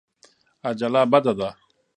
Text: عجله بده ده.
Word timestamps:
عجله 0.69 1.01
بده 1.11 1.33
ده. 1.39 1.49